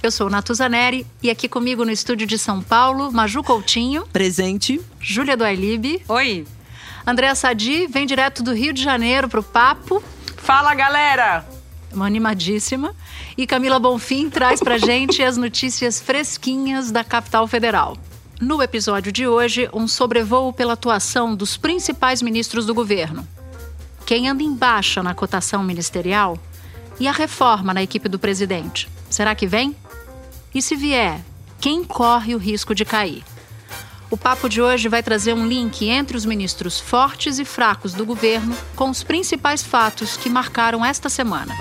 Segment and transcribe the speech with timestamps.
[0.00, 4.06] Eu sou Natuza Neri e aqui comigo no estúdio de São Paulo, Maju Coutinho.
[4.12, 4.80] Presente.
[5.00, 6.02] Júlia do Ailib.
[6.08, 6.46] Oi.
[7.04, 10.00] Andréa Sadi vem direto do Rio de Janeiro pro Papo.
[10.36, 11.44] Fala, galera!
[11.92, 12.94] Uma animadíssima.
[13.36, 17.96] E Camila Bonfim traz pra gente as notícias fresquinhas da capital federal.
[18.40, 23.26] No episódio de hoje, um sobrevoo pela atuação dos principais ministros do governo.
[24.06, 26.38] Quem anda em baixa na cotação ministerial?
[27.00, 28.88] E a reforma na equipe do presidente?
[29.10, 29.74] Será que vem?
[30.54, 31.20] E se vier,
[31.60, 33.22] quem corre o risco de cair?
[34.10, 38.06] O papo de hoje vai trazer um link entre os ministros fortes e fracos do
[38.06, 41.54] governo com os principais fatos que marcaram esta semana.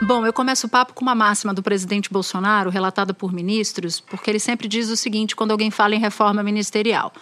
[0.00, 4.30] Bom, eu começo o papo com uma máxima do presidente Bolsonaro, relatada por ministros, porque
[4.30, 7.12] ele sempre diz o seguinte quando alguém fala em reforma ministerial: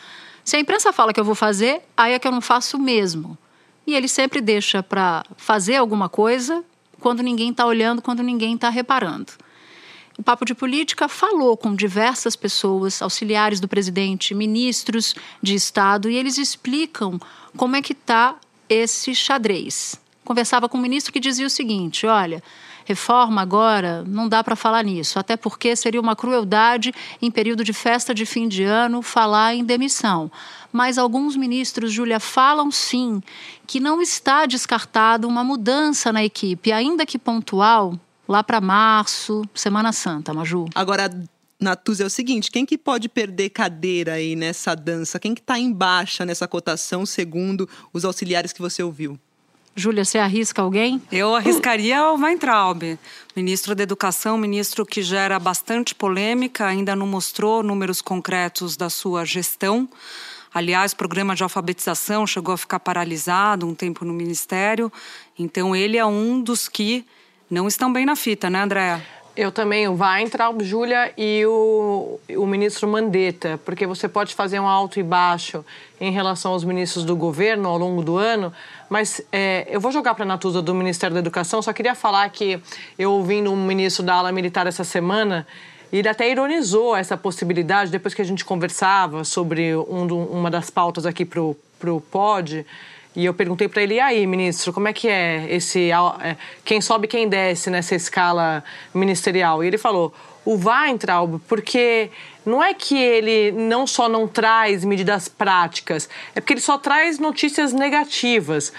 [0.45, 3.39] se a imprensa fala que eu vou fazer, aí é que eu não faço mesmo.
[3.87, 6.62] E ele sempre deixa para fazer alguma coisa
[7.07, 9.33] quando ninguém está olhando, quando ninguém está reparando.
[10.19, 16.17] O Papo de Política falou com diversas pessoas, auxiliares do presidente, ministros de Estado, e
[16.17, 17.21] eles explicam
[17.57, 18.34] como é que está
[18.69, 20.01] esse xadrez.
[20.25, 22.43] Conversava com um ministro que dizia o seguinte: olha,
[22.87, 27.73] reforma agora não dá para falar nisso, até porque seria uma crueldade em período de
[27.73, 30.31] festa de fim de ano falar em demissão.
[30.73, 33.20] Mas alguns ministros, Júlia, falam sim
[33.67, 39.93] que não está descartado uma mudança na equipe, ainda que pontual, lá para março, Semana
[39.93, 40.67] Santa, Maju.
[40.75, 41.11] Agora,
[41.59, 45.19] Natuz, é o seguinte, quem que pode perder cadeira aí nessa dança?
[45.19, 49.19] Quem que está em baixa nessa cotação, segundo os auxiliares que você ouviu?
[49.78, 51.03] Júlia, você arrisca alguém?
[51.12, 52.98] Eu arriscaria o Weintraub,
[53.37, 59.26] ministro da Educação, ministro que gera bastante polêmica, ainda não mostrou números concretos da sua
[59.26, 59.86] gestão.
[60.54, 64.91] Aliás, o programa de alfabetização chegou a ficar paralisado um tempo no ministério.
[65.38, 67.04] Então, ele é um dos que
[67.50, 69.06] não estão bem na fita, né, Andréa?
[69.36, 74.66] Eu também, o Weintraub, Júlia e o, o ministro Mandetta, porque você pode fazer um
[74.66, 75.62] alto e baixo
[76.00, 78.50] em relação aos ministros do governo ao longo do ano,
[78.88, 82.26] mas é, eu vou jogar para a Natuza do Ministério da Educação, só queria falar
[82.30, 82.58] que
[82.98, 85.47] eu ouvindo um ministro da ala militar essa semana,
[85.92, 91.04] ele até ironizou essa possibilidade, depois que a gente conversava sobre um, uma das pautas
[91.04, 92.64] aqui para o POD,
[93.16, 96.82] e eu perguntei para ele, e aí, ministro, como é que é esse é, quem
[96.82, 98.62] sobe quem desce nessa escala
[98.93, 99.65] ministerial?
[99.65, 100.12] E ele falou,
[100.44, 102.10] o Weintraub, porque
[102.44, 107.19] não é que ele não só não traz medidas práticas, é porque ele só traz
[107.19, 108.71] notícias negativas.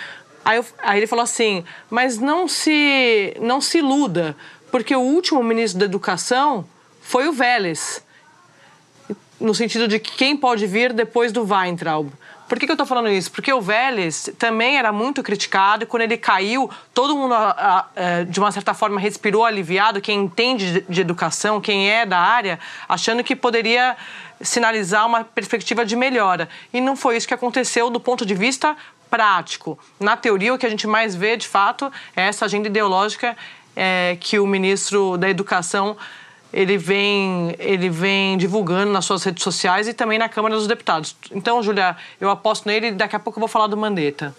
[0.45, 4.37] Aí, eu, aí ele falou assim, mas não se, não se iluda,
[4.71, 6.63] porque o último ministro da Educação
[7.01, 8.03] foi o Vélez,
[9.41, 12.11] no sentido de que quem pode vir depois do Weintraub.
[12.47, 13.31] Por que, que eu estou falando isso?
[13.31, 17.35] Porque o Vélez também era muito criticado e quando ele caiu, todo mundo,
[17.95, 22.57] é, de uma certa forma, respirou aliviado, quem entende de educação, quem é da área,
[22.87, 23.97] achando que poderia
[24.39, 26.47] sinalizar uma perspectiva de melhora.
[26.73, 28.77] E não foi isso que aconteceu do ponto de vista
[29.09, 29.77] prático.
[29.99, 33.35] Na teoria, o que a gente mais vê, de fato, é essa agenda ideológica
[33.75, 35.97] é, que o ministro da Educação
[36.51, 41.15] ele vem, ele vem divulgando nas suas redes sociais e também na Câmara dos Deputados.
[41.31, 44.35] Então, Julia, eu aposto nele e daqui a pouco eu vou falar do Mandetta.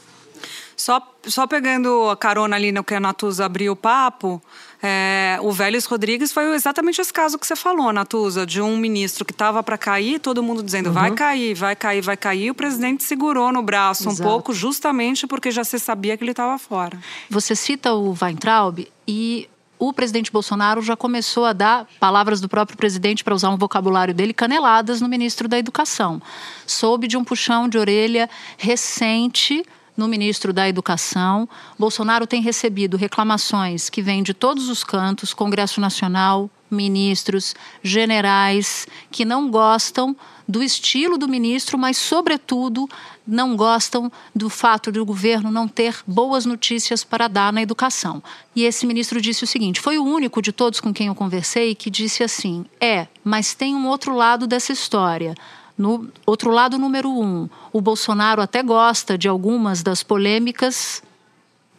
[0.77, 4.41] Só, só pegando a carona ali no que a Natuza abriu o papo,
[4.81, 9.25] é, o Vélez Rodrigues foi exatamente esse caso que você falou, Natuza, de um ministro
[9.25, 10.93] que estava para cair, todo mundo dizendo uhum.
[10.93, 14.23] vai cair, vai cair, vai cair, e o presidente segurou no braço Exato.
[14.23, 16.97] um pouco, justamente porque já se sabia que ele estava fora.
[17.29, 19.49] Você cita o Weintraub e
[19.79, 24.13] o presidente Bolsonaro já começou a dar, palavras do próprio presidente, para usar um vocabulário
[24.13, 26.21] dele, caneladas no ministro da Educação.
[26.67, 29.65] Soube de um puxão de orelha recente
[29.97, 31.49] no ministro da Educação.
[31.79, 39.25] Bolsonaro tem recebido reclamações que vêm de todos os cantos Congresso Nacional, ministros, generais, que
[39.25, 40.17] não gostam
[40.47, 42.89] do estilo do ministro, mas, sobretudo,
[43.27, 48.23] não gostam do fato do governo não ter boas notícias para dar na educação.
[48.57, 51.75] E esse ministro disse o seguinte: foi o único de todos com quem eu conversei
[51.75, 55.35] que disse assim: é, mas tem um outro lado dessa história.
[55.77, 61.03] No outro lado, número um, o Bolsonaro até gosta de algumas das polêmicas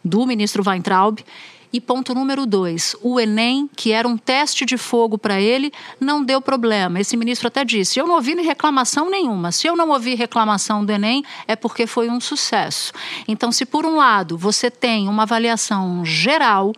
[0.02, 1.18] do ministro Weintraub
[1.72, 6.24] E ponto número dois, o Enem, que era um teste de fogo para ele, não
[6.24, 6.98] deu problema.
[6.98, 9.52] Esse ministro até disse: eu não ouvi reclamação nenhuma.
[9.52, 12.92] Se eu não ouvi reclamação do Enem, é porque foi um sucesso.
[13.28, 16.72] Então, se por um lado você tem uma avaliação geral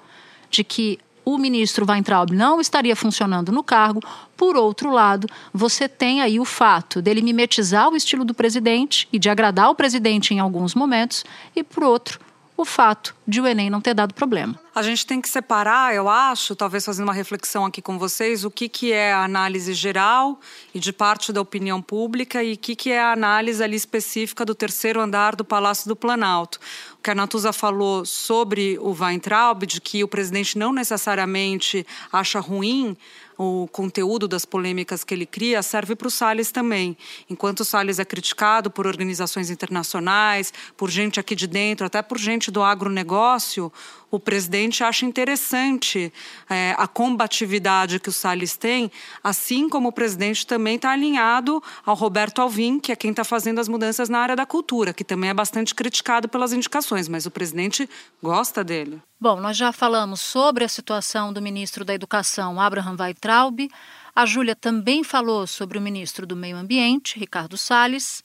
[0.50, 4.00] de que o ministro Weintraub não estaria funcionando no cargo.
[4.36, 9.18] Por outro lado, você tem aí o fato dele mimetizar o estilo do presidente e
[9.18, 11.24] de agradar o presidente em alguns momentos,
[11.54, 12.20] e por outro,
[12.56, 14.58] o fato de o Enem não ter dado problema.
[14.74, 18.50] A gente tem que separar, eu acho, talvez fazendo uma reflexão aqui com vocês, o
[18.50, 20.40] que, que é a análise geral
[20.74, 24.46] e de parte da opinião pública e o que, que é a análise ali específica
[24.46, 26.58] do terceiro andar do Palácio do Planalto.
[26.98, 32.40] O que a Natuza falou sobre o Weintraub, de que o presidente não necessariamente acha
[32.40, 32.96] ruim
[33.36, 36.96] o conteúdo das polêmicas que ele cria serve para o Salles também.
[37.28, 42.18] Enquanto o Salles é criticado por organizações internacionais, por gente aqui de dentro, até por
[42.18, 43.72] gente do agronegócio,
[44.12, 46.12] o presidente acha interessante
[46.48, 48.92] é, a combatividade que o Salles tem,
[49.24, 53.58] assim como o presidente também está alinhado ao Roberto Alvim, que é quem está fazendo
[53.58, 57.30] as mudanças na área da cultura, que também é bastante criticado pelas indicações, mas o
[57.30, 57.88] presidente
[58.22, 59.00] gosta dele.
[59.18, 63.70] Bom, nós já falamos sobre a situação do ministro da Educação, Abraham Weintraub.
[64.14, 68.22] A Júlia também falou sobre o ministro do Meio Ambiente, Ricardo Salles.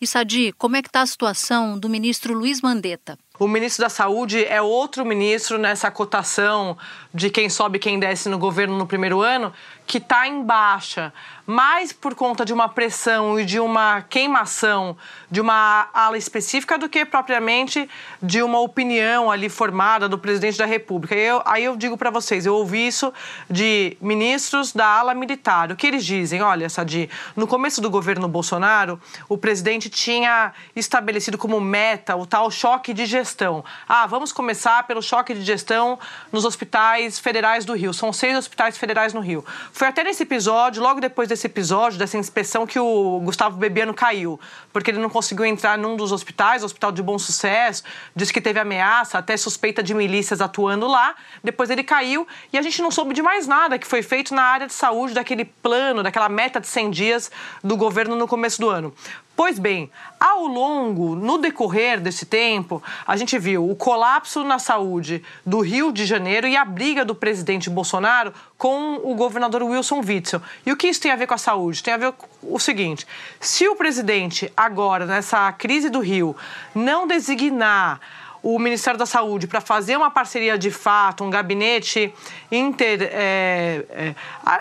[0.00, 3.16] E Sadi, como é que está a situação do ministro Luiz Mandetta?
[3.38, 6.76] O ministro da Saúde é outro ministro nessa cotação
[7.14, 9.52] de quem sobe quem desce no governo no primeiro ano,
[9.86, 11.12] que está em baixa,
[11.46, 14.96] mais por conta de uma pressão e de uma queimação
[15.30, 17.88] de uma ala específica do que propriamente
[18.20, 21.14] de uma opinião ali formada do presidente da República.
[21.14, 23.12] Eu, aí eu digo para vocês, eu ouvi isso
[23.48, 25.72] de ministros da ala militar.
[25.72, 26.42] O que eles dizem?
[26.42, 32.50] Olha, Sadi, no começo do governo Bolsonaro, o presidente tinha estabelecido como meta o tal
[32.50, 33.64] choque de gestão gestão.
[33.86, 35.98] Ah, vamos começar pelo choque de gestão
[36.32, 37.92] nos hospitais federais do Rio.
[37.92, 39.44] São seis hospitais federais no Rio.
[39.72, 44.40] Foi até nesse episódio, logo depois desse episódio, dessa inspeção, que o Gustavo Bebiano caiu,
[44.72, 47.82] porque ele não conseguiu entrar num dos hospitais, o Hospital de Bom Sucesso,
[48.16, 51.14] disse que teve ameaça, até suspeita de milícias atuando lá.
[51.44, 54.42] Depois ele caiu e a gente não soube de mais nada que foi feito na
[54.42, 57.30] área de saúde daquele plano, daquela meta de 100 dias
[57.62, 58.92] do governo no começo do ano.
[59.38, 59.88] Pois bem,
[60.18, 65.92] ao longo, no decorrer desse tempo, a gente viu o colapso na saúde do Rio
[65.92, 70.42] de Janeiro e a briga do presidente Bolsonaro com o governador Wilson Witzel.
[70.66, 71.84] E o que isso tem a ver com a saúde?
[71.84, 73.06] Tem a ver com o seguinte:
[73.38, 76.34] se o presidente, agora, nessa crise do Rio,
[76.74, 78.00] não designar
[78.42, 82.12] o Ministério da Saúde para fazer uma parceria de fato, um gabinete
[82.50, 83.02] inter.
[83.12, 84.14] É, é,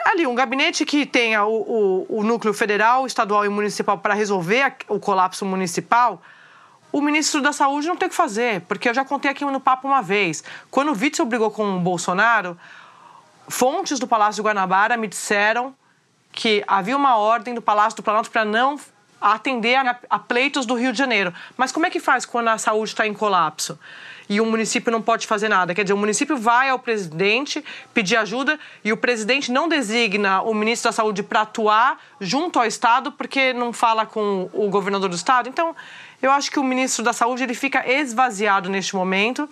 [0.05, 4.75] ali, um gabinete que tenha o, o, o núcleo federal, estadual e municipal para resolver
[4.87, 6.21] o colapso municipal
[6.91, 9.59] o ministro da Saúde não tem o que fazer, porque eu já contei aqui no
[9.59, 10.43] papo uma vez.
[10.71, 12.57] Quando o Witzel brigou com o Bolsonaro,
[13.47, 15.75] fontes do Palácio de Guanabara me disseram
[16.31, 18.79] que havia uma ordem do Palácio do Planalto para não
[19.21, 21.33] atender a, a, pleitos do Rio de Janeiro.
[21.55, 23.77] Mas como é que faz quando a saúde está em colapso?
[24.29, 25.73] E o município não pode fazer nada.
[25.73, 30.53] Quer dizer, o município vai ao presidente pedir ajuda e o presidente não designa o
[30.53, 35.15] ministro da Saúde para atuar junto ao Estado porque não fala com o governador do
[35.15, 35.47] Estado.
[35.47, 35.73] Então,
[36.21, 39.49] eu acho que o ministro da Saúde ele fica esvaziado neste momento.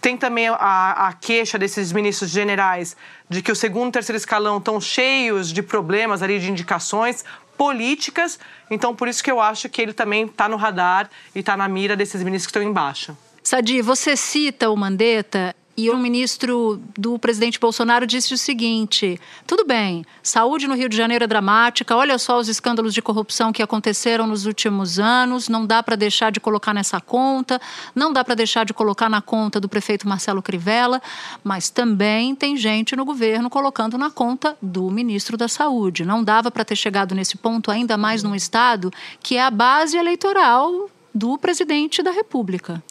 [0.00, 2.96] Tem também a, a, queixa desses ministros generais
[3.28, 7.24] de que o segundo e terceiro escalão estão cheios de problemas ali, de indicações
[7.62, 8.40] políticas.
[8.68, 11.68] Então, por isso que eu acho que ele também está no radar e está na
[11.68, 13.16] mira desses ministros que estão embaixo.
[13.40, 19.64] Sadi, você cita o Mandetta e o ministro do presidente Bolsonaro disse o seguinte: tudo
[19.64, 23.62] bem, saúde no Rio de Janeiro é dramática, olha só os escândalos de corrupção que
[23.62, 27.60] aconteceram nos últimos anos, não dá para deixar de colocar nessa conta,
[27.94, 31.00] não dá para deixar de colocar na conta do prefeito Marcelo Crivella,
[31.42, 36.04] mas também tem gente no governo colocando na conta do ministro da Saúde.
[36.04, 39.96] Não dava para ter chegado nesse ponto, ainda mais num estado que é a base
[39.96, 42.82] eleitoral do presidente da República.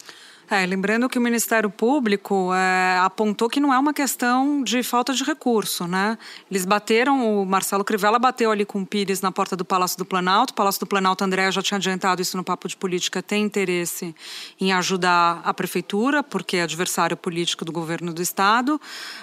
[0.54, 5.14] É, lembrando que o Ministério Público é, apontou que não é uma questão de falta
[5.14, 6.18] de recurso, né?
[6.52, 10.04] Eles bateram, o Marcelo Crivella bateu ali com o Pires na porta do Palácio do
[10.04, 10.52] Planalto.
[10.52, 14.14] O Palácio do Planalto, André já tinha adiantado isso no Papo de Política, tem interesse
[14.60, 18.80] em ajudar a prefeitura, porque é adversário político do governo do Estado,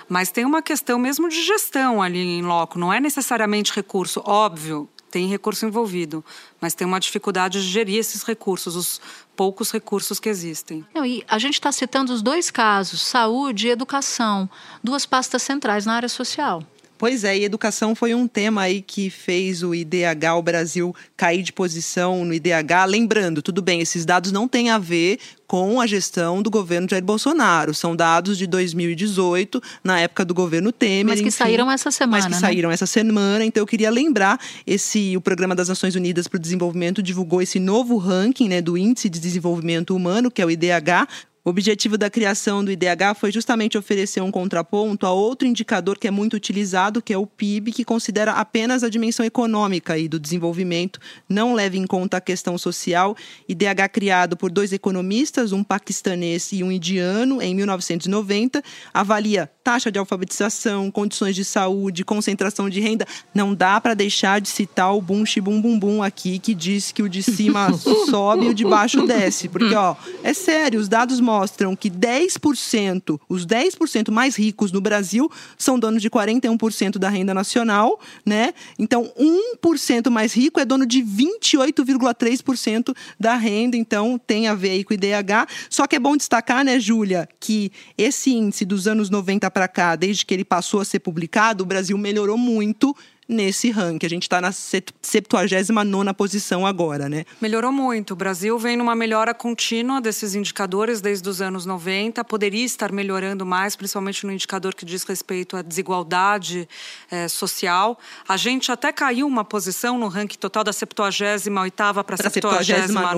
[0.08, 4.88] mas tem uma questão mesmo de gestão ali em loco, não é necessariamente recurso, óbvio,
[5.10, 6.24] tem recurso envolvido,
[6.60, 9.00] mas tem uma dificuldade de gerir esses recursos, os
[9.36, 10.84] poucos recursos que existem.
[10.94, 14.48] Não, e a gente está citando os dois casos, saúde e educação,
[14.82, 16.62] duas pastas centrais na área social.
[16.98, 21.44] Pois é, e educação foi um tema aí que fez o IDH, o Brasil, cair
[21.44, 22.86] de posição no IDH.
[22.88, 27.02] Lembrando, tudo bem, esses dados não têm a ver com a gestão do governo Jair
[27.02, 27.72] Bolsonaro.
[27.72, 31.06] São dados de 2018, na época do governo Temer.
[31.06, 32.24] Mas que enfim, saíram essa semana.
[32.24, 32.38] Mas que né?
[32.38, 33.44] saíram essa semana.
[33.44, 37.58] Então eu queria lembrar esse o Programa das Nações Unidas para o Desenvolvimento divulgou esse
[37.58, 41.08] novo ranking né, do Índice de Desenvolvimento Humano, que é o IDH,
[41.48, 46.06] o objetivo da criação do IDH foi justamente oferecer um contraponto a outro indicador que
[46.06, 50.20] é muito utilizado, que é o PIB, que considera apenas a dimensão econômica e do
[50.20, 53.16] desenvolvimento, não leva em conta a questão social.
[53.48, 58.62] IDH criado por dois economistas, um paquistanês e um indiano, em 1990,
[58.92, 63.06] avalia taxa de alfabetização, condições de saúde, concentração de renda.
[63.34, 67.02] Não dá para deixar de citar o bum bum bum bum aqui, que diz que
[67.02, 67.70] o de cima
[68.10, 69.48] sobe e o de baixo desce.
[69.48, 74.80] Porque, ó, é sério, os dados mostram mostram que 10%, os 10% mais ricos no
[74.80, 78.52] Brasil são donos de 41% da renda nacional, né?
[78.76, 84.84] Então, 1% mais rico é dono de 28,3% da renda, então tem a ver aí
[84.84, 85.46] com o IDH.
[85.70, 89.94] Só que é bom destacar, né, Júlia, que esse índice dos anos 90 para cá,
[89.94, 92.96] desde que ele passou a ser publicado, o Brasil melhorou muito
[93.28, 94.06] nesse ranking.
[94.06, 97.24] A gente está na 79 posição agora, né?
[97.40, 98.12] Melhorou muito.
[98.12, 102.24] O Brasil vem numa melhora contínua desses indicadores desde os anos 90.
[102.24, 106.66] Poderia estar melhorando mais, principalmente no indicador que diz respeito à desigualdade
[107.10, 107.98] é, social.
[108.26, 113.08] A gente até caiu uma posição no ranking total da 78ª para a 79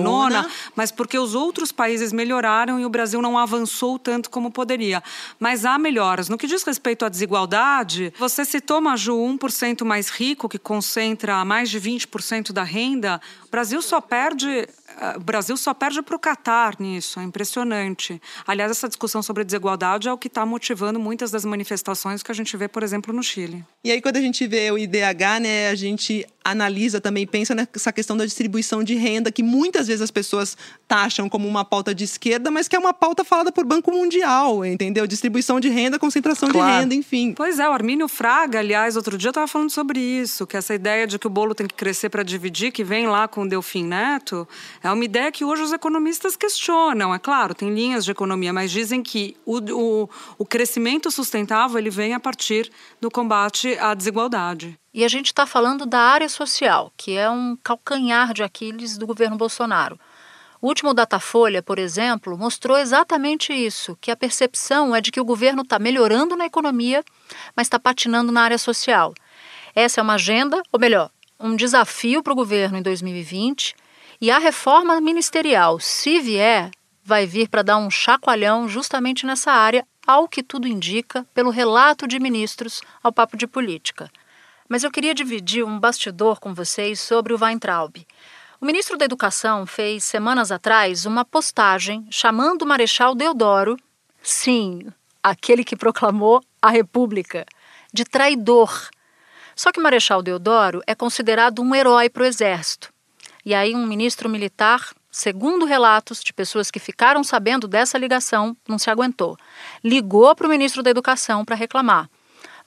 [0.75, 5.01] mas porque os outros países melhoraram e o Brasil não avançou tanto como poderia.
[5.39, 6.27] Mas há melhoras.
[6.27, 11.45] No que diz respeito à desigualdade, você citou, Maju, 1% mais mais rico, que concentra
[11.45, 14.67] mais de 20% da renda, o Brasil só perde
[15.15, 18.21] o Brasil só perde para o Catar nisso, é impressionante.
[18.45, 22.35] Aliás, essa discussão sobre desigualdade é o que está motivando muitas das manifestações que a
[22.35, 23.65] gente vê, por exemplo, no Chile.
[23.83, 27.91] E aí, quando a gente vê o IDH, né, a gente analisa também, pensa nessa
[27.91, 32.03] questão da distribuição de renda, que muitas vezes as pessoas taxam como uma pauta de
[32.03, 35.05] esquerda, mas que é uma pauta falada por Banco Mundial, entendeu?
[35.05, 36.73] Distribuição de renda, concentração claro.
[36.73, 37.33] de renda, enfim.
[37.33, 41.05] Pois é, o Armínio Fraga, aliás, outro dia estava falando sobre isso, que essa ideia
[41.05, 43.83] de que o bolo tem que crescer para dividir, que vem lá com o Delfim
[43.83, 44.47] Neto,
[44.83, 47.13] é uma ideia que hoje os economistas questionam.
[47.13, 51.89] É claro, tem linhas de economia, mas dizem que o, o, o crescimento sustentável ele
[51.89, 54.77] vem a partir do combate à desigualdade.
[54.93, 59.07] E a gente está falando da área social, que é um calcanhar de Aquiles do
[59.07, 59.99] governo Bolsonaro.
[60.61, 65.25] O último Datafolha, por exemplo, mostrou exatamente isso: que a percepção é de que o
[65.25, 67.03] governo está melhorando na economia,
[67.55, 69.13] mas está patinando na área social.
[69.75, 73.75] Essa é uma agenda, ou melhor, um desafio para o governo em 2020.
[74.21, 76.69] E a reforma ministerial, se vier,
[77.03, 82.07] vai vir para dar um chacoalhão justamente nessa área, ao que tudo indica, pelo relato
[82.07, 84.11] de ministros ao papo de política.
[84.69, 87.97] Mas eu queria dividir um bastidor com vocês sobre o Weintraub.
[88.61, 93.75] O ministro da Educação fez semanas atrás uma postagem chamando o Marechal Deodoro,
[94.21, 94.85] sim,
[95.23, 97.43] aquele que proclamou a República,
[97.91, 98.87] de traidor.
[99.55, 102.93] Só que Marechal Deodoro é considerado um herói para o Exército.
[103.45, 108.77] E aí, um ministro militar, segundo relatos de pessoas que ficaram sabendo dessa ligação, não
[108.77, 109.37] se aguentou.
[109.83, 112.09] Ligou para o ministro da Educação para reclamar.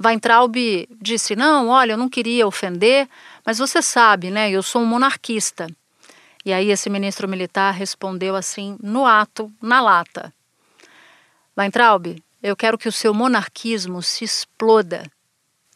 [0.02, 0.56] Weintraub
[1.00, 3.08] disse: Não, olha, eu não queria ofender,
[3.44, 4.50] mas você sabe, né?
[4.50, 5.68] Eu sou um monarquista.
[6.44, 10.32] E aí esse ministro militar respondeu assim, no ato, na lata:
[11.56, 15.10] Weintraub, eu quero que o seu monarquismo se exploda.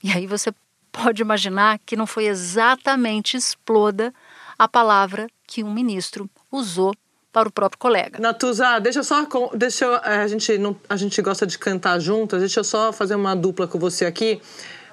[0.03, 0.53] E aí você
[0.93, 4.13] pode imaginar que não foi exatamente exploda
[4.59, 6.95] a palavra que um ministro usou
[7.33, 8.19] para o próprio colega.
[8.19, 9.27] Natuza, deixa eu só.
[9.55, 12.93] Deixa eu, é, a, gente não, a gente gosta de cantar juntas, deixa eu só
[12.93, 14.41] fazer uma dupla com você aqui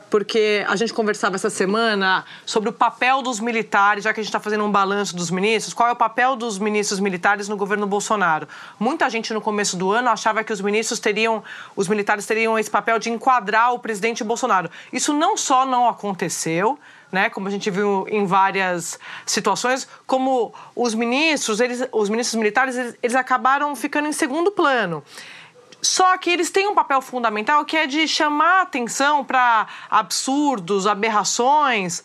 [0.09, 4.29] porque a gente conversava essa semana sobre o papel dos militares, já que a gente
[4.29, 7.85] está fazendo um balanço dos ministros, qual é o papel dos ministros militares no governo
[7.85, 8.47] Bolsonaro.
[8.79, 11.43] Muita gente no começo do ano achava que os ministros teriam,
[11.75, 14.69] os militares teriam esse papel de enquadrar o presidente Bolsonaro.
[14.93, 16.79] Isso não só não aconteceu,
[17.15, 22.75] né, como a gente viu em várias situações, como os ministros, eles, os ministros militares,
[22.75, 25.01] eles, eles acabaram ficando em segundo plano.
[25.81, 32.03] Só que eles têm um papel fundamental que é de chamar atenção para absurdos, aberrações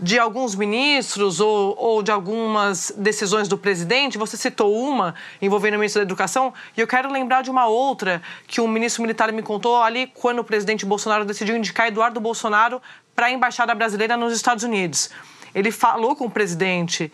[0.00, 4.16] de alguns ministros ou, ou, de algumas decisões do presidente.
[4.16, 8.22] Você citou uma envolvendo o ministro da Educação, e eu quero lembrar de uma outra
[8.46, 12.80] que um ministro militar me contou ali quando o presidente Bolsonaro decidiu indicar Eduardo Bolsonaro
[13.20, 15.10] para a embaixada brasileira nos Estados Unidos.
[15.54, 17.12] Ele falou com o presidente: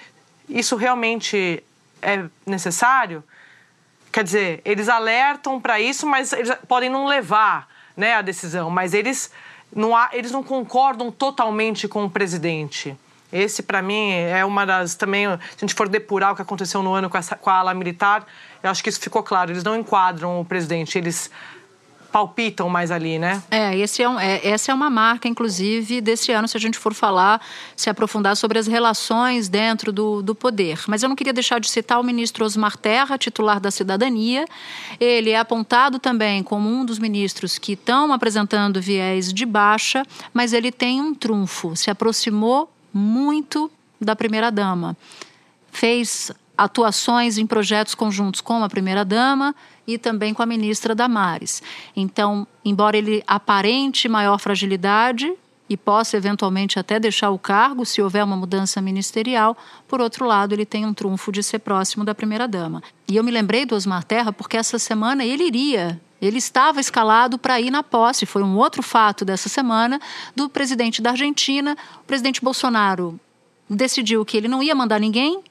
[0.49, 1.65] isso realmente
[2.01, 3.25] é necessário?
[4.13, 8.95] Quer dizer, eles alertam para isso, mas eles podem não levar né, a decisão, mas
[8.95, 9.33] eles
[9.75, 12.97] não há, eles não concordam totalmente com o presidente.
[13.33, 14.95] Esse, para mim, é uma das.
[14.95, 17.55] Também, se a gente for depurar o que aconteceu no ano com, essa, com a
[17.55, 18.25] ala militar,
[18.63, 19.51] eu acho que isso ficou claro.
[19.51, 21.29] Eles não enquadram o presidente, eles
[22.11, 23.43] palpitam mais ali, né?
[23.51, 26.79] É, esse é um, é, essa é uma marca, inclusive, desse ano, se a gente
[26.79, 27.41] for falar,
[27.75, 30.81] se aprofundar sobre as relações dentro do, do poder.
[30.87, 34.47] Mas eu não queria deixar de citar o ministro Osmar Terra, titular da Cidadania.
[34.99, 40.53] Ele é apontado também como um dos ministros que estão apresentando viés de baixa, mas
[40.53, 43.71] ele tem um trunfo, se aproximou muito
[44.01, 44.97] da primeira-dama.
[45.71, 49.55] Fez atuações em projetos conjuntos com a primeira-dama
[49.87, 51.63] e também com a ministra Damares.
[51.95, 55.33] Então, embora ele aparente maior fragilidade
[55.69, 59.57] e possa eventualmente até deixar o cargo se houver uma mudança ministerial,
[59.89, 62.83] por outro lado, ele tem um trunfo de ser próximo da primeira-dama.
[63.09, 67.39] E eu me lembrei do Osmar Terra porque essa semana ele iria ele estava escalado
[67.39, 68.25] para ir na posse.
[68.25, 70.01] Foi um outro fato dessa semana
[70.35, 71.77] do presidente da Argentina.
[72.01, 73.21] O presidente Bolsonaro
[73.69, 75.43] decidiu que ele não ia mandar ninguém.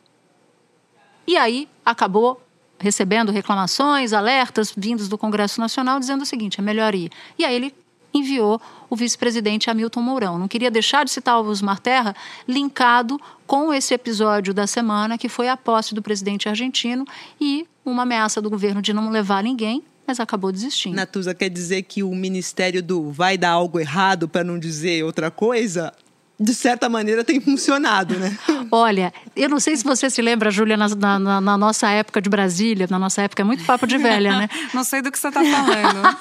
[1.27, 2.41] E aí acabou
[2.79, 7.11] recebendo reclamações, alertas vindos do Congresso Nacional dizendo o seguinte: é melhor ir.
[7.37, 7.73] E aí ele
[8.13, 10.39] enviou o vice-presidente Hamilton Mourão.
[10.39, 12.15] Não queria deixar de citar o Osmar Terra,
[12.47, 17.05] linkado com esse episódio da semana, que foi a posse do presidente argentino
[17.39, 20.95] e uma ameaça do governo de não levar ninguém, mas acabou desistindo.
[20.95, 25.29] Natuza, quer dizer que o Ministério do vai dar algo errado, para não dizer outra
[25.29, 25.93] coisa?
[26.39, 28.37] De certa maneira, tem funcionado, né?
[28.71, 30.87] Olha, eu não sei se você se lembra, Júlia, na,
[31.19, 34.49] na, na, nossa época de Brasília, na nossa época é muito papo de velha, né?
[34.73, 36.17] não sei do que você está falando.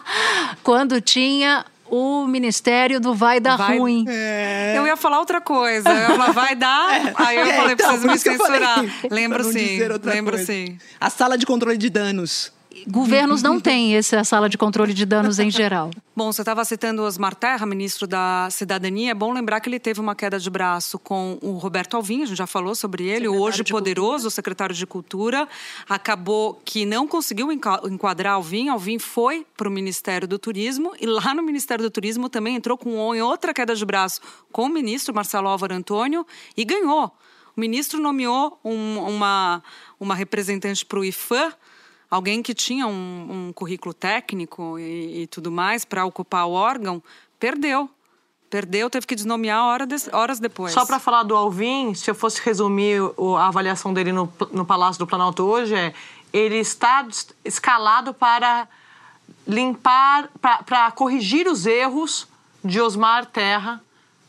[0.62, 4.04] Quando tinha o Ministério do Vai Dar vai, Ruim.
[4.08, 4.74] É...
[4.76, 5.88] Eu ia falar outra coisa.
[5.88, 7.06] Eu ia falar, vai dar.
[7.06, 7.14] É.
[7.16, 8.84] Aí eu é, falei, então, preciso me censurar.
[9.10, 9.78] Lembro sim.
[10.02, 10.52] Lembro coisa.
[10.52, 10.78] sim.
[11.00, 12.52] A sala de controle de danos
[12.86, 15.90] governos não têm essa sala de controle de danos em geral.
[16.14, 19.12] Bom, você estava citando Osmar Terra, ministro da Cidadania.
[19.12, 22.26] É bom lembrar que ele teve uma queda de braço com o Roberto Alvim, a
[22.26, 24.30] gente já falou sobre ele, secretário o hoje poderoso Cultura.
[24.30, 25.48] secretário de Cultura.
[25.88, 28.68] Acabou que não conseguiu enquadrar Alvim.
[28.68, 32.76] Alvim foi para o Ministério do Turismo e lá no Ministério do Turismo também entrou
[32.76, 34.20] com outra queda de braço
[34.50, 37.12] com o ministro Marcelo Álvaro Antônio e ganhou.
[37.56, 39.62] O ministro nomeou um, uma,
[39.98, 41.52] uma representante para o IFAM,
[42.10, 47.02] alguém que tinha um, um currículo técnico e, e tudo mais para ocupar o órgão,
[47.38, 47.90] perdeu.
[48.50, 50.72] Perdeu, teve que desnomear hora de, horas depois.
[50.72, 52.98] Só para falar do Alvin, se eu fosse resumir
[53.38, 55.92] a avaliação dele no, no Palácio do Planalto hoje, é
[56.32, 57.06] ele está
[57.44, 58.68] escalado para
[59.46, 62.26] limpar, para corrigir os erros
[62.64, 63.82] de Osmar Terra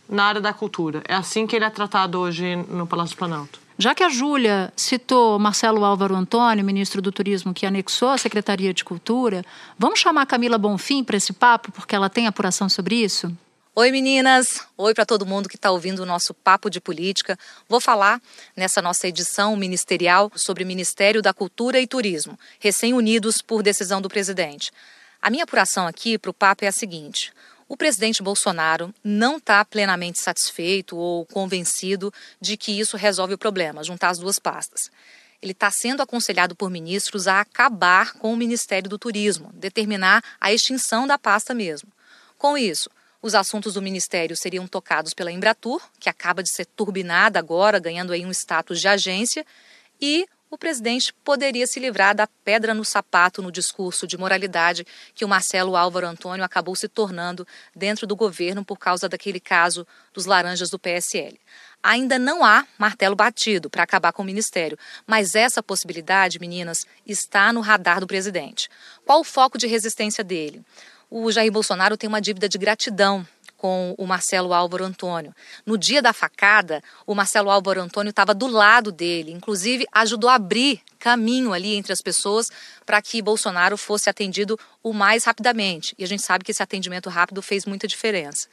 [0.07, 1.01] na área da cultura.
[1.07, 3.59] É assim que ele é tratado hoje no Palácio do Planalto.
[3.81, 8.73] Já que a Júlia citou Marcelo Álvaro Antônio, ministro do Turismo, que anexou a Secretaria
[8.73, 9.41] de Cultura,
[9.77, 13.31] vamos chamar Camila Bonfim para esse papo, porque ela tem apuração sobre isso?
[13.73, 17.39] Oi meninas, oi para todo mundo que está ouvindo o nosso Papo de Política.
[17.69, 18.21] Vou falar
[18.53, 24.73] nessa nossa edição ministerial sobre Ministério da Cultura e Turismo, recém-unidos por decisão do presidente.
[25.21, 27.31] A minha apuração aqui para o papo é a seguinte:
[27.69, 33.83] o presidente Bolsonaro não está plenamente satisfeito ou convencido de que isso resolve o problema,
[33.83, 34.91] juntar as duas pastas.
[35.39, 40.51] Ele está sendo aconselhado por ministros a acabar com o Ministério do Turismo, determinar a
[40.51, 41.89] extinção da pasta mesmo.
[42.39, 42.89] Com isso,
[43.21, 48.11] os assuntos do ministério seriam tocados pela Embratur, que acaba de ser turbinada agora, ganhando
[48.11, 49.45] aí um status de agência,
[50.01, 55.23] e o presidente poderia se livrar da pedra no sapato no discurso de moralidade que
[55.23, 60.25] o Marcelo Álvaro Antônio acabou se tornando dentro do governo por causa daquele caso dos
[60.25, 61.39] laranjas do PSL.
[61.83, 67.53] Ainda não há martelo batido para acabar com o ministério, mas essa possibilidade, meninas, está
[67.53, 68.69] no radar do presidente.
[69.05, 70.65] Qual o foco de resistência dele?
[71.11, 73.25] O Jair Bolsonaro tem uma dívida de gratidão
[73.59, 75.35] com o Marcelo Álvaro Antônio.
[75.65, 80.35] No dia da facada, o Marcelo Álvaro Antônio estava do lado dele, inclusive ajudou a
[80.35, 82.47] abrir caminho ali entre as pessoas
[82.85, 85.93] para que Bolsonaro fosse atendido o mais rapidamente.
[85.99, 88.47] E a gente sabe que esse atendimento rápido fez muita diferença.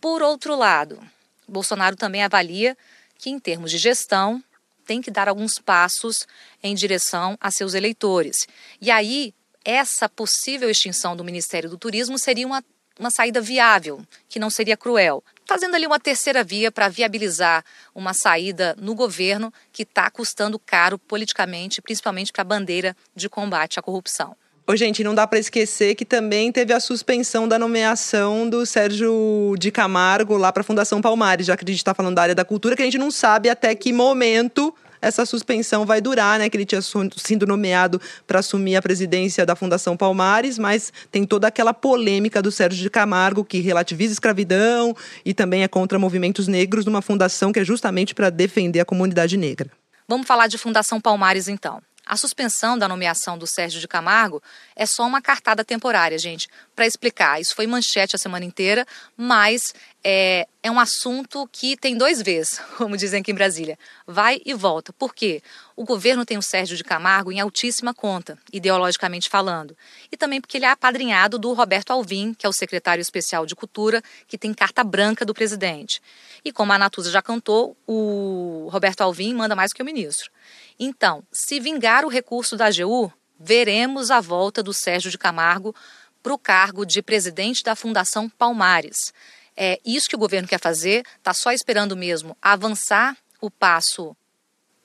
[0.00, 1.00] Por outro lado,
[1.48, 2.78] Bolsonaro também avalia
[3.18, 4.40] que, em termos de gestão,
[4.86, 6.24] tem que dar alguns passos
[6.62, 8.36] em direção a seus eleitores.
[8.80, 12.62] E aí, essa possível extinção do Ministério do Turismo seria uma
[12.98, 15.22] uma saída viável, que não seria cruel.
[15.46, 20.98] Fazendo ali uma terceira via para viabilizar uma saída no governo que está custando caro
[20.98, 24.36] politicamente, principalmente para a bandeira de combate à corrupção.
[24.68, 29.54] Ô, gente, não dá para esquecer que também teve a suspensão da nomeação do Sérgio
[29.56, 32.34] de Camargo lá para a Fundação Palmares, já que a gente está falando da área
[32.34, 36.48] da cultura, que a gente não sabe até que momento essa suspensão vai durar, né?
[36.48, 41.48] Que ele tinha sido nomeado para assumir a presidência da Fundação Palmares, mas tem toda
[41.48, 46.84] aquela polêmica do Sérgio de Camargo que relativiza escravidão e também é contra movimentos negros
[46.84, 49.70] numa fundação que é justamente para defender a comunidade negra.
[50.08, 51.80] Vamos falar de Fundação Palmares então.
[52.08, 54.40] A suspensão da nomeação do Sérgio de Camargo
[54.76, 56.46] é só uma cartada temporária, gente.
[56.72, 59.74] Para explicar, isso foi manchete a semana inteira, mas
[60.08, 63.76] é, é um assunto que tem dois vezes, como dizem aqui em Brasília.
[64.06, 64.92] Vai e volta.
[64.92, 65.42] Por quê?
[65.74, 69.76] O governo tem o Sérgio de Camargo em altíssima conta, ideologicamente falando.
[70.12, 73.56] E também porque ele é apadrinhado do Roberto Alvim, que é o secretário especial de
[73.56, 76.00] Cultura, que tem carta branca do presidente.
[76.44, 80.30] E como a Natuza já cantou, o Roberto Alvim manda mais que o ministro.
[80.78, 85.74] Então, se vingar o recurso da AGU, veremos a volta do Sérgio de Camargo
[86.22, 89.12] para o cargo de presidente da Fundação Palmares.
[89.56, 94.14] É isso que o governo quer fazer, está só esperando mesmo avançar o passo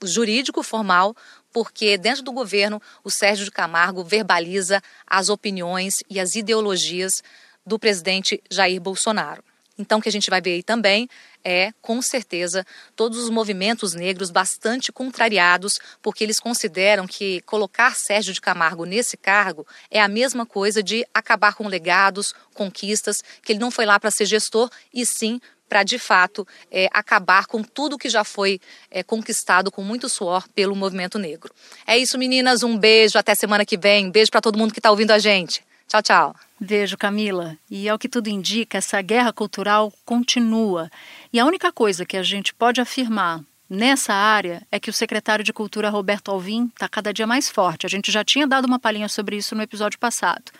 [0.03, 1.15] jurídico formal,
[1.51, 7.21] porque dentro do governo o Sérgio de Camargo verbaliza as opiniões e as ideologias
[7.65, 9.43] do presidente Jair Bolsonaro.
[9.77, 11.09] Então, o que a gente vai ver aí também
[11.43, 18.33] é, com certeza, todos os movimentos negros bastante contrariados, porque eles consideram que colocar Sérgio
[18.33, 23.59] de Camargo nesse cargo é a mesma coisa de acabar com legados, conquistas, que ele
[23.59, 27.97] não foi lá para ser gestor, e sim para, de fato, é, acabar com tudo
[27.97, 31.53] que já foi é, conquistado com muito suor pelo movimento negro.
[31.87, 32.61] É isso, meninas.
[32.61, 33.17] Um beijo.
[33.17, 34.11] Até semana que vem.
[34.11, 35.63] Beijo para todo mundo que está ouvindo a gente.
[35.91, 36.35] Tchau, tchau.
[36.57, 37.57] Vejo, Camila.
[37.69, 40.89] E ao que tudo indica, essa guerra cultural continua.
[41.33, 45.43] E a única coisa que a gente pode afirmar nessa área é que o secretário
[45.43, 47.85] de Cultura, Roberto Alvim, está cada dia mais forte.
[47.85, 50.53] A gente já tinha dado uma palhinha sobre isso no episódio passado.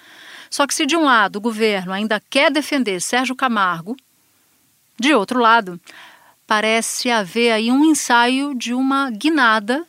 [0.50, 3.96] Só que se de um lado o governo ainda quer defender Sérgio Camargo,
[5.00, 5.80] de outro lado,
[6.46, 9.88] parece haver aí um ensaio de uma guinada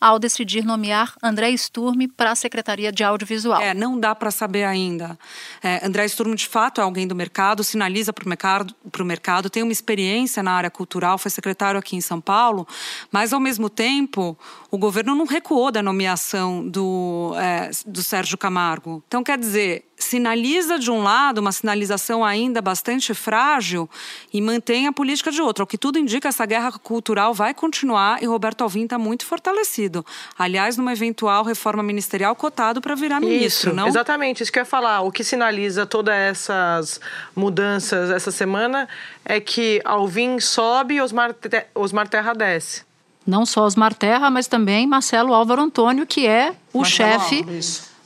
[0.00, 3.60] ao decidir nomear André Sturme para a Secretaria de Audiovisual.
[3.60, 5.18] É, não dá para saber ainda.
[5.62, 9.62] É, André Sturme, de fato, é alguém do mercado, sinaliza para o mercado, mercado, tem
[9.62, 12.66] uma experiência na área cultural, foi secretário aqui em São Paulo,
[13.10, 14.38] mas, ao mesmo tempo,
[14.70, 19.02] o governo não recuou da nomeação do, é, do Sérgio Camargo.
[19.06, 23.90] Então, quer dizer, sinaliza de um lado uma sinalização ainda bastante frágil
[24.32, 25.64] e mantém a política de outro.
[25.64, 30.06] O que tudo indica, essa guerra cultural vai continuar e Roberto Alvim está muito fortalecido.
[30.38, 33.88] Aliás, numa eventual reforma ministerial cotado para virar ministro, isso, não?
[33.88, 35.00] Exatamente, isso que eu ia falar.
[35.00, 37.00] O que sinaliza todas essas
[37.34, 38.88] mudanças essa semana
[39.24, 41.34] é que Alvim sobe e Osmar,
[41.74, 42.86] Osmar Terra desce.
[43.26, 47.44] Não só Osmar Terra, mas também Marcelo Álvaro Antônio, que é o chefe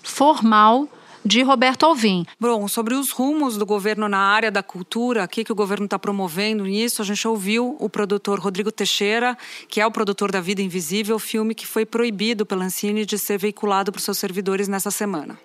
[0.02, 0.88] formal
[1.24, 2.26] de Roberto Alvim.
[2.38, 5.84] Bom, sobre os rumos do governo na área da cultura, o que, que o governo
[5.84, 9.36] está promovendo nisso, a gente ouviu o produtor Rodrigo Teixeira,
[9.68, 13.38] que é o produtor da Vida Invisível, filme que foi proibido pela Ancine de ser
[13.38, 15.38] veiculado para os seus servidores nessa semana.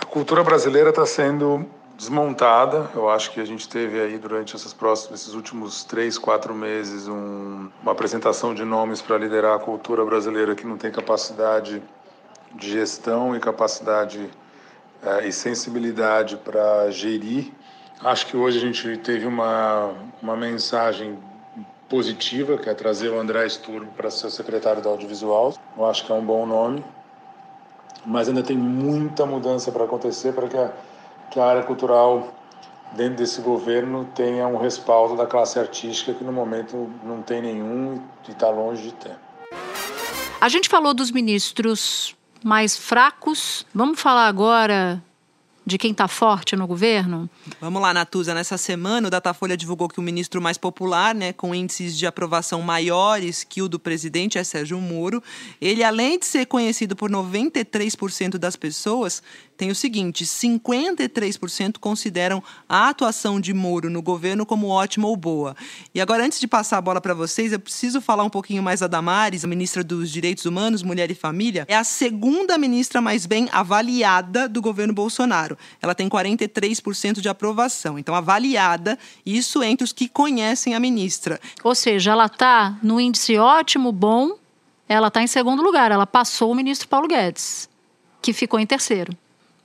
[0.00, 1.64] A cultura brasileira está sendo
[1.96, 2.90] desmontada.
[2.94, 7.06] Eu acho que a gente teve aí durante esses próximos, esses últimos três, quatro meses
[7.06, 11.82] um, uma apresentação de nomes para liderar a cultura brasileira que não tem capacidade
[12.54, 14.30] de gestão e capacidade
[15.02, 17.52] é, e sensibilidade para gerir.
[18.02, 21.18] Acho que hoje a gente teve uma, uma mensagem
[21.88, 25.54] positiva, que é trazer o André Sturm para ser secretário do audiovisual.
[25.76, 26.84] Eu acho que é um bom nome,
[28.06, 30.56] mas ainda tem muita mudança para acontecer para que
[31.30, 32.34] que a área cultural
[32.92, 38.02] dentro desse governo tenha um respaldo da classe artística que no momento não tem nenhum
[38.28, 39.16] e está longe de ter.
[40.40, 43.66] A gente falou dos ministros mais fracos.
[43.74, 45.02] Vamos falar agora
[45.70, 47.30] de quem está forte no governo?
[47.60, 48.34] Vamos lá, Natuza.
[48.34, 52.60] Nessa semana, o Datafolha divulgou que o ministro mais popular, né, com índices de aprovação
[52.60, 55.22] maiores que o do presidente, é Sérgio Moro.
[55.60, 59.22] Ele, além de ser conhecido por 93% das pessoas,
[59.60, 65.54] tem o seguinte: 53% consideram a atuação de Moro no governo como ótima ou boa.
[65.94, 68.80] E agora, antes de passar a bola para vocês, eu preciso falar um pouquinho mais
[68.80, 71.66] da Damares, a ministra dos Direitos Humanos, Mulher e Família.
[71.68, 75.58] É a segunda ministra mais bem avaliada do governo Bolsonaro.
[75.82, 77.98] Ela tem 43% de aprovação.
[77.98, 81.38] Então, avaliada, isso entre os que conhecem a ministra.
[81.62, 84.38] Ou seja, ela está no índice ótimo, bom,
[84.88, 85.92] ela está em segundo lugar.
[85.92, 87.68] Ela passou o ministro Paulo Guedes,
[88.22, 89.14] que ficou em terceiro.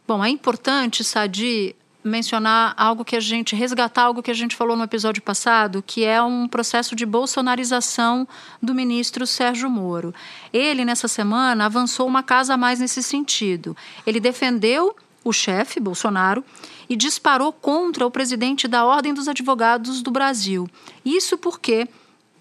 [0.07, 4.77] Bom, é importante, Sadi, mencionar algo que a gente, resgatar algo que a gente falou
[4.77, 8.27] no episódio passado, que é um processo de bolsonarização
[8.61, 10.13] do ministro Sérgio Moro.
[10.53, 13.75] Ele, nessa semana, avançou uma casa a mais nesse sentido.
[14.05, 16.45] Ele defendeu o chefe, Bolsonaro,
[16.87, 20.69] e disparou contra o presidente da Ordem dos Advogados do Brasil.
[21.03, 21.87] Isso porque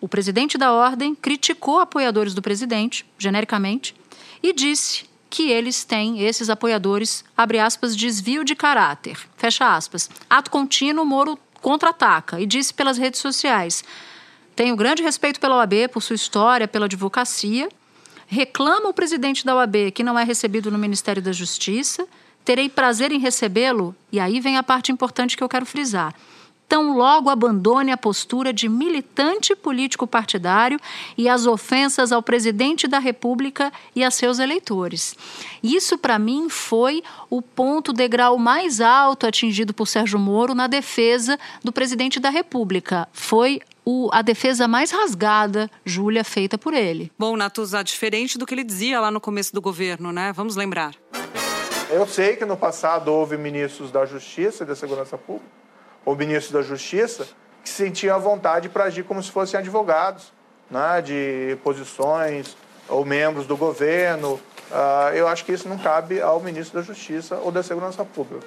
[0.02, 3.94] o presidente da ordem criticou apoiadores do presidente, genericamente,
[4.42, 10.08] e disse que eles têm, esses apoiadores, abre aspas, desvio de caráter, fecha aspas.
[10.30, 13.82] Ato contínuo, Moro contra-ataca e disse pelas redes sociais:
[14.54, 17.68] tenho grande respeito pela OAB, por sua história, pela advocacia.
[18.28, 22.06] Reclama o presidente da OAB que não é recebido no Ministério da Justiça.
[22.44, 23.92] Terei prazer em recebê-lo.
[24.12, 26.14] E aí vem a parte importante que eu quero frisar
[26.68, 30.78] tão logo abandone a postura de militante político partidário
[31.16, 35.14] e as ofensas ao presidente da República e a seus eleitores.
[35.62, 41.38] Isso, para mim, foi o ponto degrau mais alto atingido por Sérgio Moro na defesa
[41.62, 43.08] do presidente da República.
[43.12, 47.12] Foi o, a defesa mais rasgada, Júlia, feita por ele.
[47.18, 50.32] Bom, Natuza, diferente do que ele dizia lá no começo do governo, né?
[50.32, 50.94] Vamos lembrar.
[51.90, 55.63] Eu sei que no passado houve ministros da Justiça e da Segurança Pública
[56.04, 57.26] ou ministros da Justiça
[57.62, 60.32] que se sentiam à vontade para agir como se fossem advogados
[60.70, 62.56] né, de posições
[62.88, 64.34] ou membros do governo.
[64.70, 68.46] Uh, eu acho que isso não cabe ao ministro da Justiça ou da Segurança Pública.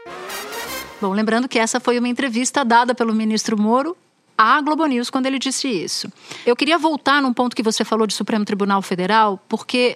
[1.01, 3.95] Bom, lembrando que essa foi uma entrevista dada pelo ministro Moro
[4.37, 6.11] à Globo News quando ele disse isso.
[6.45, 9.95] Eu queria voltar num ponto que você falou de Supremo Tribunal Federal, porque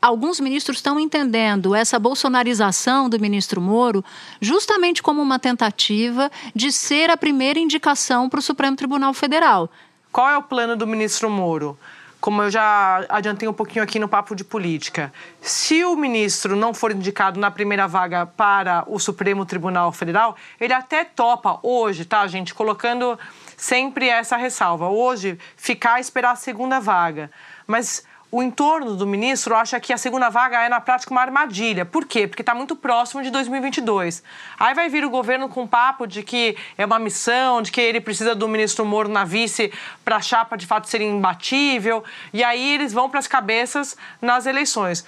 [0.00, 4.04] alguns ministros estão entendendo essa bolsonarização do ministro Moro
[4.40, 9.68] justamente como uma tentativa de ser a primeira indicação para o Supremo Tribunal Federal.
[10.10, 11.78] Qual é o plano do ministro Moro?
[12.20, 16.74] Como eu já adiantei um pouquinho aqui no papo de política, se o ministro não
[16.74, 22.26] for indicado na primeira vaga para o Supremo Tribunal Federal, ele até topa hoje, tá,
[22.26, 23.16] gente, colocando
[23.56, 27.30] sempre essa ressalva, hoje ficar a esperar a segunda vaga.
[27.68, 31.86] Mas o entorno do ministro acha que a segunda vaga é, na prática, uma armadilha.
[31.86, 32.26] Por quê?
[32.26, 34.22] Porque está muito próximo de 2022.
[34.58, 38.00] Aí vai vir o governo com papo de que é uma missão, de que ele
[38.00, 39.72] precisa do ministro Moro na vice
[40.04, 42.04] para a chapa de fato ser imbatível.
[42.30, 45.06] E aí eles vão para as cabeças nas eleições.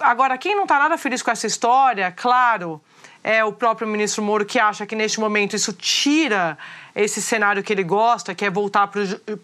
[0.00, 2.80] Agora, quem não está nada feliz com essa história, claro,
[3.22, 6.58] é o próprio ministro Moro que acha que neste momento isso tira
[6.94, 8.90] esse cenário que ele gosta, que é voltar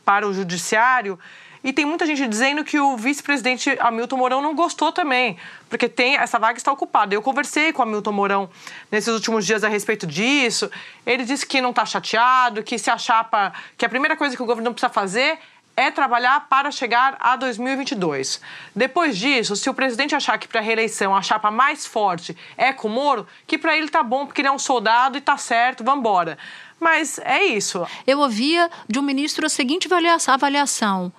[0.05, 1.17] para o judiciário.
[1.65, 5.39] E tem muita gente dizendo que o vice-presidente Hamilton Mourão não gostou também,
[5.71, 7.15] porque tem essa vaga está ocupada.
[7.15, 8.51] Eu conversei com o Hamilton Mourão
[8.93, 10.71] nesses últimos dias a respeito disso.
[11.07, 14.43] Ele disse que não está chateado, que se a chapa, que a primeira coisa que
[14.43, 15.39] o governo precisa fazer
[15.75, 18.43] é trabalhar para chegar a 2022.
[18.77, 22.75] Depois disso, se o presidente achar que para a reeleição a chapa mais forte é
[22.75, 25.39] com o Moro, que para ele tá bom, porque ele é um soldado e tá
[25.39, 26.37] certo, vamos embora.
[26.79, 27.87] Mas é isso.
[28.07, 29.89] Eu ouvia de um ministro a seguinte
[30.29, 31.13] avaliação: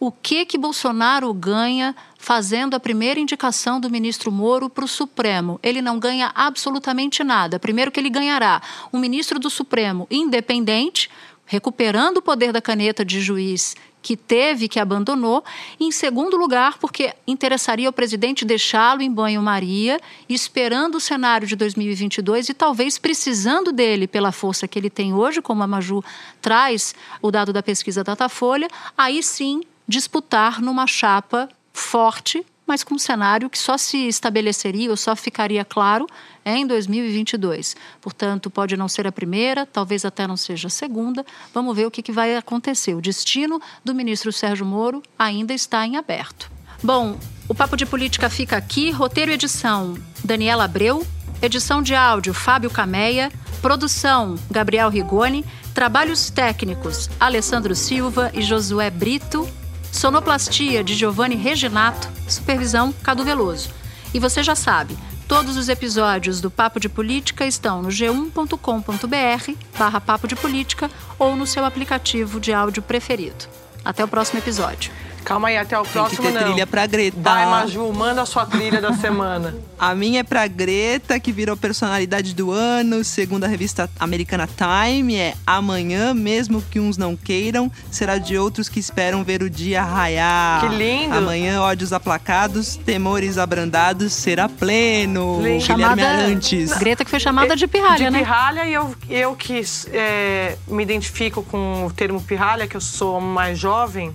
[0.00, 5.60] o que que Bolsonaro ganha fazendo a primeira indicação do ministro Moro para o Supremo.
[5.62, 7.58] Ele não ganha absolutamente nada.
[7.58, 11.10] Primeiro que ele ganhará um ministro do Supremo independente,
[11.44, 15.44] recuperando o poder da caneta de juiz que teve, que abandonou.
[15.78, 22.48] em segundo lugar, porque interessaria ao presidente deixá-lo em banho-maria, esperando o cenário de 2022
[22.48, 26.02] e talvez precisando dele pela força que ele tem hoje, como a Maju
[26.40, 29.60] traz o dado da pesquisa Datafolha, aí sim
[29.90, 35.64] disputar numa chapa forte, mas com um cenário que só se estabeleceria ou só ficaria
[35.64, 36.06] claro
[36.44, 37.74] em 2022.
[38.00, 41.26] Portanto, pode não ser a primeira, talvez até não seja a segunda.
[41.52, 42.94] Vamos ver o que, que vai acontecer.
[42.94, 46.48] O destino do ministro Sérgio Moro ainda está em aberto.
[46.80, 48.92] Bom, o Papo de Política fica aqui.
[48.92, 51.04] Roteiro e edição: Daniela Abreu.
[51.42, 53.32] Edição de áudio: Fábio Cameia.
[53.60, 55.44] Produção: Gabriel Rigoni.
[55.74, 59.48] Trabalhos técnicos: Alessandro Silva e Josué Brito.
[59.92, 63.70] Sonoplastia de Giovanni Reginato, supervisão Cadu Veloso.
[64.14, 64.96] E você já sabe,
[65.28, 71.36] todos os episódios do Papo de Política estão no g1.com.br barra Papo de Política ou
[71.36, 73.46] no seu aplicativo de áudio preferido.
[73.84, 74.92] Até o próximo episódio.
[75.24, 76.50] Calma aí, até o próximo Tem que ter não.
[76.50, 77.16] trilha pra Greta.
[77.20, 79.54] Vai, Maju, manda a sua trilha da semana.
[79.78, 85.16] A minha é pra Greta, que virou personalidade do ano, segundo a revista americana Time.
[85.16, 89.82] É amanhã, mesmo que uns não queiram, será de outros que esperam ver o dia
[89.82, 90.60] raiar.
[90.60, 91.14] Que lindo.
[91.16, 95.36] Amanhã, ódios aplacados, temores abrandados, será pleno.
[95.42, 95.60] Lindo.
[95.60, 96.72] Guilherme Chamada- Arantes.
[96.78, 98.18] Greta que foi chamada de pirralha, de né?
[98.18, 103.20] pirralha, e eu, eu que é, me identifico com o termo pirralha, que eu sou
[103.20, 104.12] mais jovem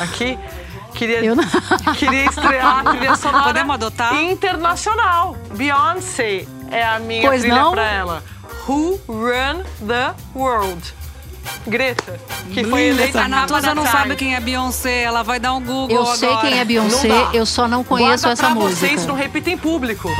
[0.00, 0.38] aqui,
[0.98, 1.44] queria, Eu não.
[1.96, 4.14] queria estrear a trilha sonora Podemos adotar?
[4.16, 5.36] internacional.
[5.54, 7.70] Beyoncé é a minha Pois trilha não?
[7.72, 8.22] pra ela.
[8.68, 10.94] Who Run the World?
[11.66, 12.20] Greta,
[12.52, 15.60] que foi Linda eleita A Natuza não sabe quem é Beyoncé, ela vai dar um
[15.62, 16.16] Google Eu agora.
[16.18, 18.86] sei quem é Beyoncé, eu só não conheço Guarda essa pra música.
[18.86, 20.10] vocês, não repita em público.